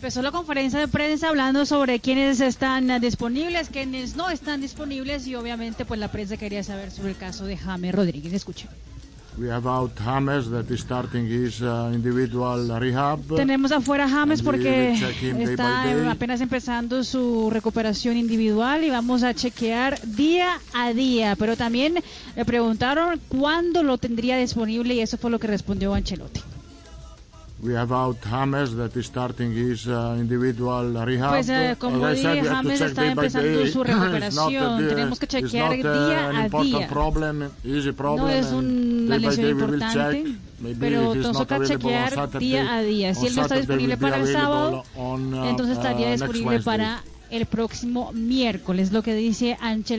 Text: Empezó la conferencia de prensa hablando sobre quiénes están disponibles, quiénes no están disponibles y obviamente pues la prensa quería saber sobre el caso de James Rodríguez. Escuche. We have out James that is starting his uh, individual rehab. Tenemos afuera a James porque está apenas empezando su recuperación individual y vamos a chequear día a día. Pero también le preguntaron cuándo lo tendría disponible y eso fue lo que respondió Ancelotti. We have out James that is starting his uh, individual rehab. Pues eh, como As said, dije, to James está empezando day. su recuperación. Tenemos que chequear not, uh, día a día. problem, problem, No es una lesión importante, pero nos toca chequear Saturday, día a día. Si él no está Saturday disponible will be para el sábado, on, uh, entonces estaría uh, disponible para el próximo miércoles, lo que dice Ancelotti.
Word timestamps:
Empezó 0.00 0.22
la 0.22 0.30
conferencia 0.30 0.80
de 0.80 0.88
prensa 0.88 1.28
hablando 1.28 1.66
sobre 1.66 2.00
quiénes 2.00 2.40
están 2.40 3.02
disponibles, 3.02 3.68
quiénes 3.68 4.16
no 4.16 4.30
están 4.30 4.62
disponibles 4.62 5.26
y 5.26 5.34
obviamente 5.34 5.84
pues 5.84 6.00
la 6.00 6.08
prensa 6.10 6.38
quería 6.38 6.62
saber 6.62 6.90
sobre 6.90 7.10
el 7.10 7.18
caso 7.18 7.44
de 7.44 7.58
James 7.58 7.94
Rodríguez. 7.94 8.32
Escuche. 8.32 8.66
We 9.36 9.50
have 9.50 9.68
out 9.68 9.92
James 10.02 10.50
that 10.52 10.70
is 10.70 10.80
starting 10.80 11.26
his 11.26 11.60
uh, 11.60 11.90
individual 11.92 12.80
rehab. 12.80 13.20
Tenemos 13.36 13.72
afuera 13.72 14.04
a 14.04 14.08
James 14.08 14.40
porque 14.40 14.94
está 15.38 16.10
apenas 16.10 16.40
empezando 16.40 17.04
su 17.04 17.50
recuperación 17.50 18.16
individual 18.16 18.82
y 18.82 18.88
vamos 18.88 19.22
a 19.22 19.34
chequear 19.34 20.00
día 20.00 20.58
a 20.72 20.94
día. 20.94 21.36
Pero 21.36 21.58
también 21.58 22.02
le 22.34 22.44
preguntaron 22.46 23.20
cuándo 23.28 23.82
lo 23.82 23.98
tendría 23.98 24.38
disponible 24.38 24.94
y 24.94 25.00
eso 25.00 25.18
fue 25.18 25.30
lo 25.30 25.38
que 25.38 25.46
respondió 25.46 25.92
Ancelotti. 25.92 26.40
We 27.62 27.74
have 27.74 27.92
out 27.92 28.16
James 28.24 28.74
that 28.76 28.96
is 28.96 29.06
starting 29.06 29.52
his 29.52 29.86
uh, 29.86 30.16
individual 30.18 30.94
rehab. 31.04 31.30
Pues 31.30 31.48
eh, 31.50 31.76
como 31.78 32.06
As 32.06 32.18
said, 32.18 32.36
dije, 32.36 32.48
to 32.48 32.54
James 32.54 32.80
está 32.80 33.06
empezando 33.06 33.58
day. 33.58 33.70
su 33.70 33.84
recuperación. 33.84 34.88
Tenemos 34.88 35.18
que 35.18 35.26
chequear 35.26 35.76
not, 35.76 35.84
uh, 35.84 36.06
día 36.06 36.28
a 36.28 36.48
día. 36.48 36.88
problem, 36.88 37.50
problem, 37.96 38.16
No 38.16 38.28
es 38.30 38.52
una 38.52 39.18
lesión 39.18 39.50
importante, 39.50 40.36
pero 40.78 41.14
nos 41.14 41.36
toca 41.36 41.62
chequear 41.62 42.14
Saturday, 42.14 42.48
día 42.48 42.74
a 42.74 42.82
día. 42.82 43.14
Si 43.14 43.26
él 43.26 43.36
no 43.36 43.42
está 43.42 43.56
Saturday 43.56 43.86
disponible 43.86 43.94
will 43.94 44.00
be 44.00 44.10
para 44.10 44.16
el 44.22 44.32
sábado, 44.32 44.84
on, 44.96 45.34
uh, 45.34 45.48
entonces 45.50 45.76
estaría 45.76 46.08
uh, 46.08 46.12
disponible 46.12 46.60
para 46.60 47.02
el 47.30 47.46
próximo 47.46 48.12
miércoles, 48.12 48.90
lo 48.90 49.02
que 49.02 49.14
dice 49.14 49.58
Ancelotti. 49.60 49.98